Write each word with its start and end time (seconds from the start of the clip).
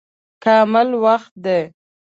کامل 0.43 0.89
وخت 1.03 1.31
دی. 1.43 1.61